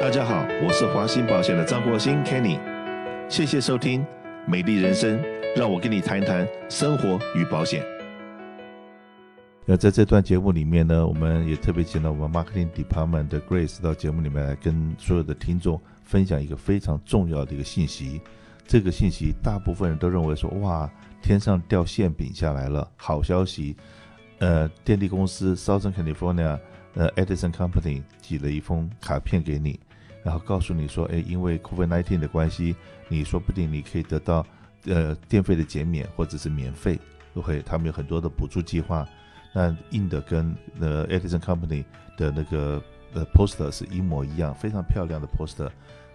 [0.00, 2.60] 大家好，我是华兴保险的张国兴 Kenny，
[3.28, 4.06] 谢谢收听
[4.46, 5.20] 美丽人生，
[5.56, 7.84] 让我跟你谈一谈生活与保险。
[9.64, 18.20] 那在这段节目里面呢，我们也特别请到我们 Marketing Department 的 Grace 到节目里面来跟所有的听众分享一个非常重要的一个信息。
[18.68, 20.88] 这个信息大部分人都认为说，哇，
[21.20, 23.76] 天上掉馅饼下来了，好消息。
[24.38, 26.56] 呃，电力公司 Southern California
[26.94, 29.80] 呃 Edison Company 寄了一封卡片给你，
[30.22, 32.74] 然后告诉你说，哎，因为 COVID-19 的关系，
[33.08, 34.44] 你说不定你可以得到
[34.86, 36.98] 呃电费的减免或者是免费，
[37.34, 39.06] 都会他们有很多的补助计划。
[39.54, 41.84] 那印的跟呃 Edison Company
[42.16, 42.82] 的那个
[43.14, 45.70] 呃 poster 是一模一样，非常漂亮的 poster。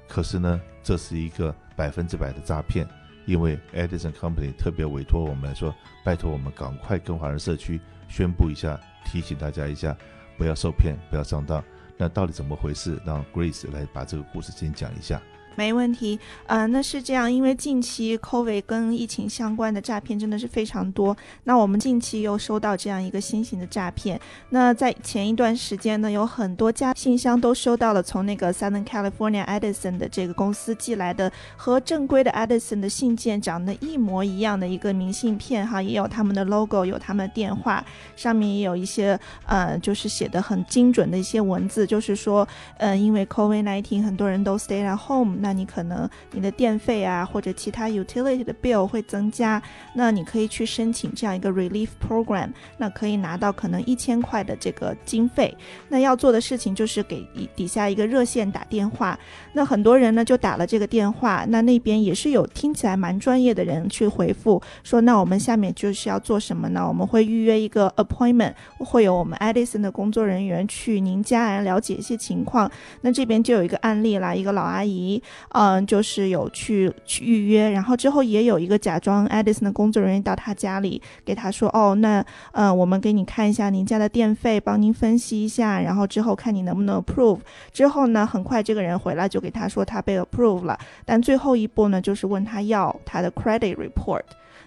[0.07, 2.87] 可是呢，这是一个百分之百的诈骗，
[3.25, 5.73] 因为 Edison Company 特别委托我们说，
[6.05, 9.97] 拜托我们赶快跟华人社区宣布一下，提醒大家一下，
[10.37, 11.63] 不要受骗，不要上当。
[11.97, 12.99] 那到底怎么回事？
[13.05, 15.21] 让 Grace 来把这个故事先讲一下。
[15.55, 21.15] 没问题，呃，那是这样，因为近期 COVID 跟疫情相关的诈骗真的是非常多。
[21.43, 24.19] 那我们近期又收到这样一个新型的诈骗。
[24.49, 37.85] 那在前一段时间呢，有很多家信箱都收到了从那个 Southern California Edison 的这个公司寄来的和正规的 Edison 的信件长得一模一样的一个明信片，哈，也有他们的 logo，有他们的电话，
[38.15, 42.47] 上面也有一些呃，就是写的很精准的一些文字，就是说，
[42.77, 45.42] 呃，因为 COVID-19 很多人都 stay at home。
[45.43, 49.61] 那你可能你的电费啊，或者其他 utility 的 bill 会增加，
[49.93, 55.53] 那你可以去申请这样一个 relief program，那可以拿到可能一千块的这个经费。
[55.89, 57.27] 那要做的事情就是给
[57.57, 59.19] 底下一个热线打电话，
[59.51, 66.87] 那很多人呢就打了这个电话，那那边也是有听起来蛮专业的人去回复说，那我们下面就是要做什么呢？
[66.87, 72.71] 我们会预约一个 appointment，会有我们 Edison 的工作人员去您家来了解一些情况。
[73.01, 75.21] 那这边就有一个案例啦，一个老阿姨。
[75.49, 87.39] 嗯，就是有去去预约，然后之后也有一个假装 Edison 的工作人员到他家里，给他说，哦，那嗯，我们给你看一下您家的电费，帮您分析一下，然后之后看你能不能 approve。
[87.71, 94.21] 之后呢，很快这个人回来就给他说他被 approve 了，但最后一步呢，就是问他要他的 credit report。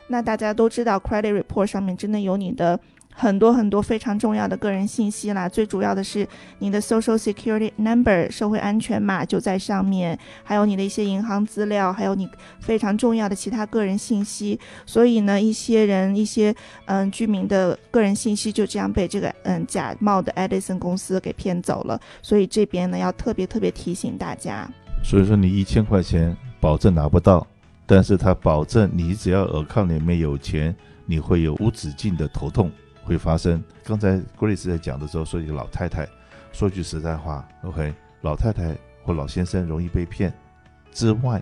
[0.09, 2.79] 那大家都知道 credit report 上面真的有你的。
[3.19, 6.28] 很多很多非常重要的个人信息啦，最主要的是
[6.59, 12.28] 你的 Social Security Number 社会安全码就在上面，还有你的一些银行资料，还有你
[12.60, 14.60] 非常重要的其他个人信息。
[14.84, 16.54] 所以呢，一些人一些
[16.84, 21.98] 嗯居民的个人信息就这样被这个嗯假冒的 Edison 公司给骗走了。
[22.21, 24.69] 所以这边呢要特别特别提醒大家。
[25.03, 27.47] 所以说你一千块钱保证拿不到，
[27.87, 32.71] 但是他保证你只要耳抗里面有钱，你会有无止境的头痛。
[33.06, 33.62] 会发生。
[33.84, 36.06] 刚才 Grace 在讲的时候说，一个老太太
[36.53, 40.34] 说句实在话，OK，老太太或老先生容易被骗
[40.93, 41.41] 之外，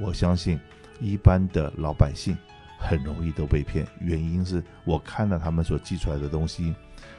[0.00, 0.58] 我相信
[1.00, 2.36] 一般的老百姓
[2.78, 3.86] 很容易都被骗。
[4.00, 6.74] 原因是我看了他们所寄出来的东西，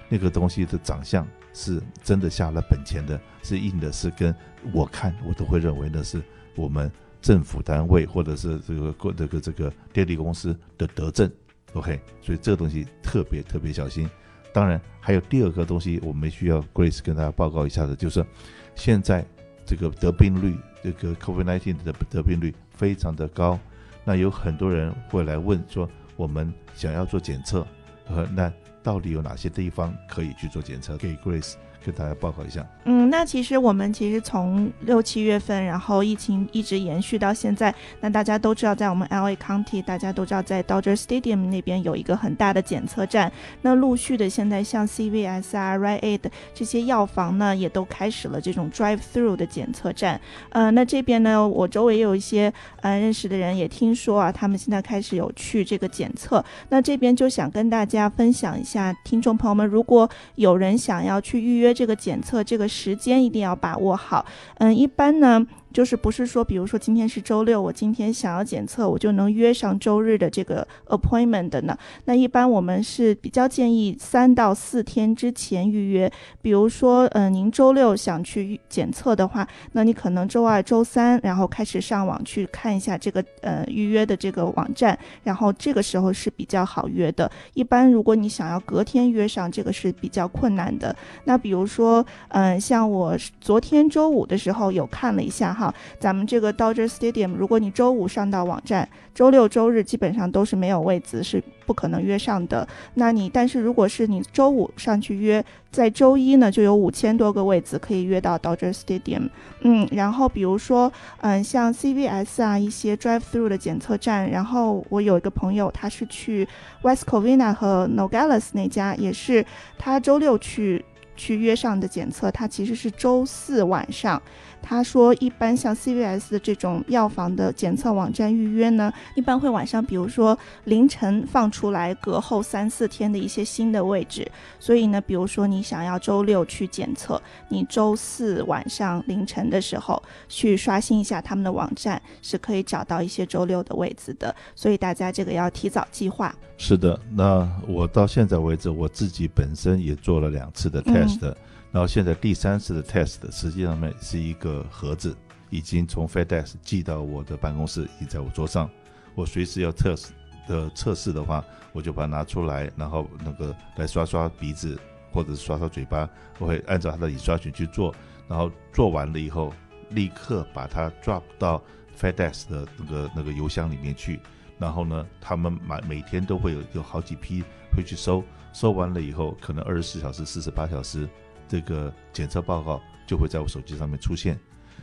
[0.10, 4.36] 那个东西的长相是真的下了本钱的，是印的，是跟
[4.74, 6.22] 我看我都会认为那是
[6.56, 6.92] 我们
[7.22, 11.32] 政府单位或者是这个这个这个电力公司的德政。
[11.76, 14.10] OK，所以这个东西特别特别小心。
[14.52, 18.26] 当然，还有第二个东西，我们需要 Grace 跟大家报告一下的，就是
[18.74, 19.26] 现在
[19.66, 23.60] 这个得病率，这个 COVID-19 的得病率非常的高。
[24.06, 27.68] 那有很多人会来问说，我们想要做检测，
[28.08, 30.96] 呃那到底有哪些地方可以去做检测？
[30.96, 31.56] 给 Grace。
[31.86, 32.66] 给大家报告一下。
[32.86, 37.74] 嗯，那其实我们其实从六七月份，然后疫情一直延续到现在。
[38.02, 43.32] 那大家都知道，在我们 LA County，大家都知道在 Dodger Stadium 那边有一个很大的检测站。
[43.62, 46.22] 那陆续的，现在像 CVS 啊、R I Aid
[46.56, 50.20] 这些药房呢，也都开始了这种 Drive Through 的检测站。
[50.50, 56.44] 呃，那这边呢，我周围也有一些呃认识的人也听说啊，他们现在开始有去这个检测。
[56.70, 61.75] 那这边就想跟大家分享一下，听众朋友们，如果有人想要去预约。
[61.76, 64.26] 这个检测这个时间一定要把握好。
[64.60, 65.46] 嗯，一般呢。
[65.76, 71.78] 就是不是说，比如说今天是周六，我今天想要检测，我就能约上周日的这个 appointment 的呢？
[72.06, 76.10] 那一般我们是比较建议三到四天之前预约。
[76.42, 87.30] 比如说，嗯、您周六想去检测的话，那你可能周二、周三，然后开始上网去看一下这个呃预约的这个网站，然后这个时候是比较好约的。
[87.54, 90.96] 一般如果你想要隔天约上，这个是比较困难的。
[91.26, 95.65] 那比如说，嗯、像我昨天周五的时候有看了一下哈。
[95.66, 102.68] 哈，咱们这个 Dodger Stadium，如果你周五上到网站，周六周日基本上都是没有位子，是不可能约上的。
[102.96, 109.30] 那你但是如果是你周五上去约，在周一呢就有五千多个位子可以约到 Dodger Stadium。
[109.62, 110.92] 嗯，然后比如说，
[111.22, 116.48] 嗯，像 CVS 啊一些 Drive Through 的检测站，然后我有一个朋友他是去
[116.84, 119.46] West Covina 和 Nogales 那家，也是
[119.78, 120.84] 他周六去。
[121.18, 124.22] 去约上的检测，它其实是周四晚上。
[124.68, 134.28] 他说，一般像 CVS 的这种药房的检测网站预约呢，一般会晚上，比如说凌晨放出来，隔后三四天的一些新的位置。
[134.60, 144.36] 所以呢，比如说你想要周六去检测，你周四晚上凌晨的时候去刷新一下他们的网站，是可以找到一些周六的位置的。
[144.56, 146.34] 所以大家这个要提早计划。
[146.58, 151.20] 是的，那我到现在为止，我自己本身也做了两次的 test。
[151.22, 151.36] 嗯
[151.76, 155.14] 然后现在第三次的 test 实际上面是一个盒子，
[155.50, 158.70] 已经从 FedEx 寄到我的办公室，已经在我桌上。
[159.14, 160.14] 我随时要测试
[160.48, 161.44] 的测试的话，
[161.74, 164.80] 我就把它拿出来，然后那个来刷刷鼻子
[165.12, 167.94] 或者是刷刷嘴巴，我会按照它的印刷群去做。
[168.30, 169.54] 然后做完了以后，
[169.90, 171.62] 立刻把它 drop 到
[172.00, 174.22] FedEx 的那个那个邮箱里面去。
[174.58, 177.44] 然后呢，他们每每天都会有有好几批
[177.76, 178.24] 会去收，
[178.54, 181.10] 收完了以后，可能二十四小时、四十八小时。
[181.48, 184.40] 这个检测报告就会在我手机上面出现，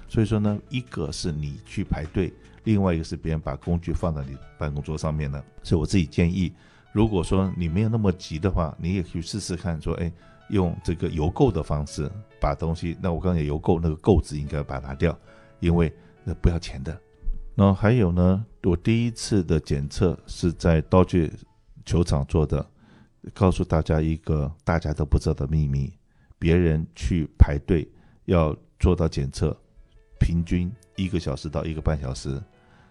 [0.09, 2.33] 所以说呢，一个是你去排队，
[2.65, 5.43] 另外一个是别人把工具放在你办公桌上面呢。
[5.63, 6.53] 所以我自己建议，
[6.93, 10.13] 如果说你没有那么急的话，你也可以试试看，说，哎，
[10.51, 12.11] 用这个邮购的方式
[12.41, 12.97] 把东西。
[13.01, 15.19] 那我刚才邮购那个购字应该把它拿掉，
[15.61, 15.93] 因为
[16.25, 16.97] 那不要钱的。
[17.55, 21.33] 那还有呢，我第一次的检测是在道具
[21.85, 22.65] 球场做的，
[23.35, 25.93] 告诉大家一个大家都不知道的秘密。
[26.43, 27.89] 别人去排队
[28.25, 29.57] 要做到检测，
[30.19, 32.43] 平均一个小时到一个半小时，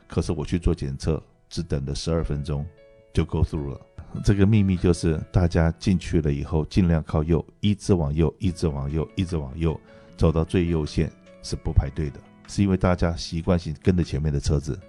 [0.07, 2.65] 可是我去做检测只等了十二分钟
[3.13, 3.81] 就 go through 了。
[4.24, 9.77] 这个秘密就是大家进去了以后，尽量靠右，一直往右，一直往右，一直往右，
[10.15, 11.12] 走到最右线
[11.44, 14.80] 是不排队的，是因为大家习惯性跟着前面的车子，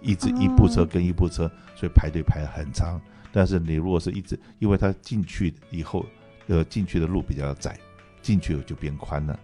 [0.00, 2.98] 一直一部车跟一部车，所以排队排很长。
[3.30, 6.06] 但是你如果是一直，因为他进去以后，
[6.46, 7.78] 呃，进去的路比较窄。
[8.22, 9.38] 进去以后就变宽了，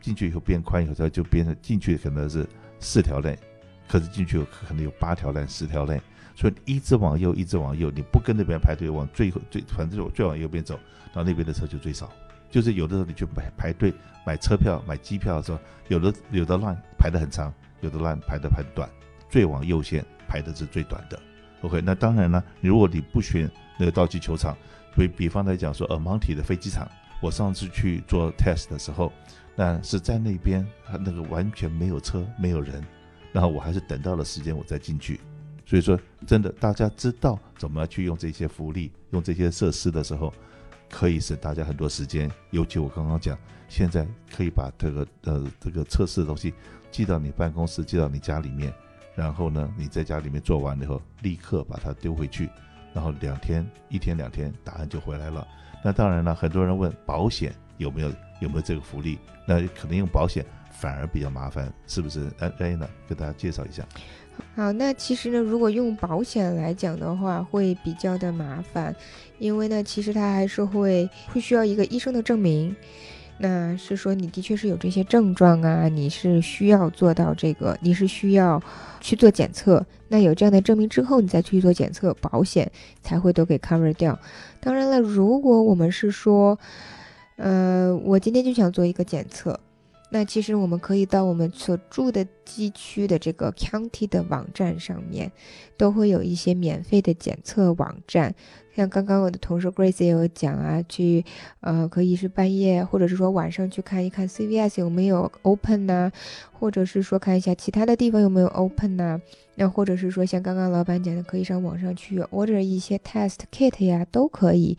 [0.00, 2.46] 进去以后变宽以后，它就变成进去可能是
[2.78, 3.38] 四条链，
[3.88, 6.00] 可是进去有可能有八条链、十条链，
[6.34, 10.74] 所以一直往右，一直往右，你不跟那边排队往最后最反正就最往右边走，
[11.12, 12.10] 然后那边的车就最少。
[12.50, 13.92] 就是有的时候你去排排队
[14.26, 18.88] 买车票、买机票的时候，有的有的乱排得很长，有的乱排得很短，
[19.28, 21.20] 最往右线排的是最短的。
[21.62, 23.48] OK，那当然呢，如果你不选
[23.78, 24.56] 那个道具球场，
[24.96, 26.90] 比比方来讲说呃蒙特的飞机场。
[27.20, 29.12] 我上次去做 test 的时候，
[29.54, 30.66] 那是在那边，
[31.00, 32.82] 那个完全没有车，没有人，
[33.32, 35.20] 然后我还是等到了时间我再进去。
[35.66, 40.32] 所以说，真的，大家知道怎么去用这些福利，用这些设施的时候，
[40.88, 42.28] 可以省大家很多时间。
[42.50, 43.38] 尤其我刚刚讲，
[43.68, 46.52] 现在可以把这个呃这个测试的东西
[46.90, 48.72] 寄到你办公室，寄到你家里面，
[49.14, 52.48] 然后呢，你在家里面做完以后，立刻把它丢回去，
[52.92, 55.46] 然后两天，一天两天，答案就回来了。
[55.82, 59.18] 那当然了，很多人问保险有没有有没有这个福利？
[59.46, 62.30] 那可能用保险反而比较麻烦，是不是？
[62.38, 63.84] 哎哎呢，给大家介绍一下。
[64.54, 68.94] 好，那其实呢，如果用保险来讲的话，会比较的麻烦，
[69.38, 72.74] 因为呢，其实它还是会会需要一个医生的证明。
[73.42, 78.62] 那是说你的确是有这些症状啊，你是需要做到这个，你是需要
[79.00, 79.84] 去做检测。
[80.08, 82.70] 那有这样的证明之后，你再去做检测，保险
[83.02, 84.18] 才会都给 cover 掉。
[84.60, 86.58] 当然了，如果我们是说，
[87.36, 89.58] 呃，我今天就想做一个检测，
[90.10, 95.30] 那其实我们可以到我们所住的机区的这个 county 的网站上面，
[95.76, 98.34] 都会有一些免费的检测网站。
[98.74, 101.24] 像刚刚我的同事 Grace 也有讲啊，去
[101.60, 106.10] 呃可以是半夜，或者是说晚上去看一看 CVS 有没有 open 呐、
[106.52, 109.20] 或者是说看一下其他的地方有没有 open 呐、
[109.56, 114.78] 那或者是说像刚刚老板讲的，可以上网上去 order 一些 test kit 呀，都可以。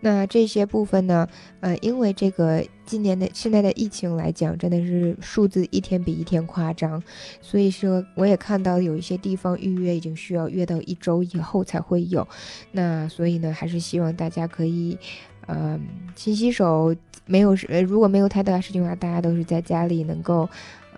[0.00, 1.26] 那这些部分呢，
[1.60, 7.02] 呃，因为这个今年的现在的疫情来讲，真的是数字一天比一天夸张，
[7.40, 12.28] 所以说我也看到有一些地方预约已经需要约到一周以后才会有，
[12.70, 13.40] 那所以。
[13.40, 14.98] 呢，还是希望大家可以，
[15.46, 15.80] 呃，
[16.14, 16.94] 勤洗手。
[17.24, 17.54] 没有，
[17.86, 20.46] 如果没有太大的事情的话，大家都是在家里能够，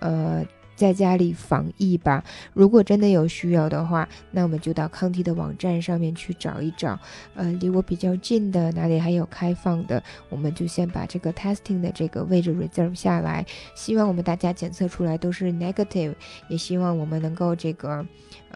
[0.01, 2.25] 呃，在家里防疫吧。
[2.53, 6.99] 如果真的有需要的话，那我们就到康体的网站上面去找一找，
[7.35, 13.45] 呃，离我比较近的哪里还有开放的，我们就先把这个 testing 的这个位置 reserve 下来。
[13.75, 16.15] 希望我们大家检测出来都是 negative，
[16.49, 18.05] 也希望我们能够这个，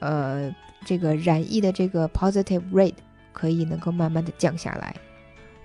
[0.00, 0.54] 呃，
[0.84, 2.94] 这个染疫的这个 positive rate
[3.32, 4.94] 可以能够慢慢的降下来。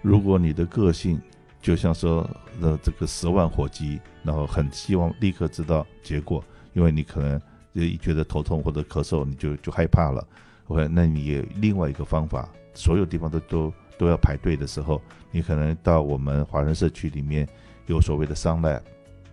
[0.01, 1.21] 如果你的个性
[1.61, 2.27] 就像说
[2.59, 7.39] 的这个十万火急，然后很希望立刻知道结果，因为你可能
[7.73, 10.25] 就一觉得头痛或者咳嗽，你就就害怕了。
[10.67, 17.47] OK，那你也另外一个方法，所有地方都都都要排队的时候，你可能到我们华人社区里面
[17.85, 18.81] 有所谓的商脉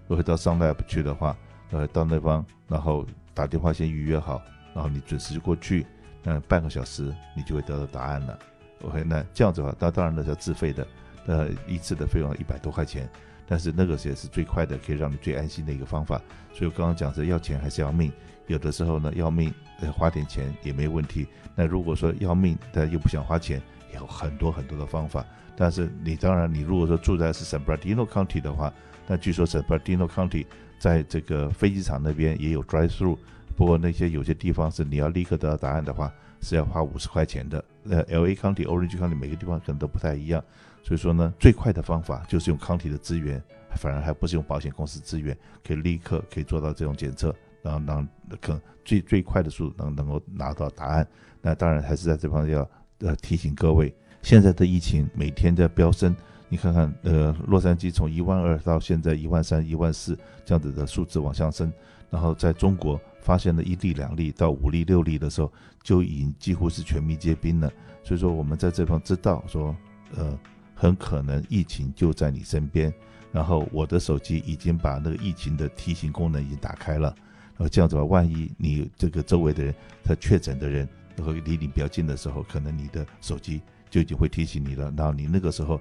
[0.07, 1.37] 如果到 Sun Lab 去的话，
[1.71, 4.43] 呃，到那方然后打电话先预约好，
[4.75, 5.87] 然后你准时过去，
[6.23, 8.39] 那半个小时你就会得到答案了。
[8.83, 10.87] OK，那这样子的话，那当然那是要自费的。
[11.29, 13.07] 呃，一次的费用一百多块钱，
[13.47, 16.19] 但是那个也是最快的，可以让你最安心的一个方法。
[16.55, 18.11] 所以我刚刚讲是要钱还是要命，
[18.47, 21.29] 有的时候呢要命，呃，花点钱也没问题。
[21.55, 23.61] 那如果说要命，但又不想花钱，
[23.95, 25.23] 有很多很多的方法。
[25.55, 28.73] 但是你当然，你如果说住在是 sabrina County 的话，
[29.07, 30.47] 那据说 sabrina County
[30.79, 33.19] 在这个飞机场那边也有 drive through，
[33.55, 37.63] 不过那些有些地方是你要立刻得到答案的话，是要花五十块钱的。
[37.91, 40.43] 呃，LA County、Orange County 每个地方可能都不太一样。
[40.89, 43.43] 所以说呢，最快的方法就是用康体的资源，
[43.77, 48.09] 反而还不是用保险公司资源，可以立刻可以做到这种检测，然后让
[48.41, 51.07] 可最最快的速度能能够拿到答案。
[51.43, 56.17] 那当然还是在这方面要呃提醒各位，现在的疫情每天在飙升，
[56.49, 61.71] 你看看呃洛杉矶从一万二到现在一万三、一万四这样子的数字往上升，
[62.09, 65.53] 然后在中国发现了一例、两例到五例、六例的时候，
[65.83, 67.71] 就已经几乎是全民皆兵了。
[68.03, 69.77] 所以说我们在这方知道说
[70.17, 70.35] 呃。
[70.79, 72.95] 很可能疫情就在你身边，
[73.33, 77.13] 然后我的手机已经把那个疫情的提醒功能已经打开了，
[77.57, 85.81] 然后这样子吧，万一你这个周围的人他确诊的人，然后离你比较近的时候，可能你的手机就已经会提醒你了，然后你那个时候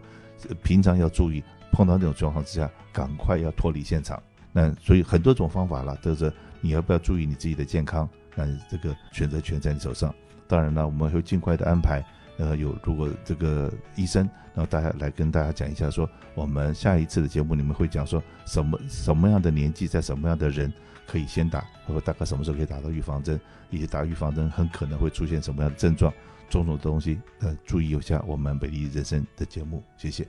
[0.63, 4.20] 平常要注意，碰到那种状况之下，赶快要脱离现场。
[4.51, 10.12] 那所以很多种方法了，都是你要不要注意你自己的健康，那这个选择权在你手上。
[10.48, 12.04] 当然了，我们会尽快的安排。
[12.38, 20.72] 呃，有如果这个医生，然后大家来跟大家讲一下说，我们下一次的节目，你们会讲说什么什么样的年纪，在什么样的人
[21.06, 23.39] 可以先打，然后大概什么时候可以打到预防针，
[23.70, 26.13] 以及打预防针很可能会出现什么样的症状，
[26.50, 30.27] 种种的东西，呃，注意一下我们美丽人生的节目，谢谢。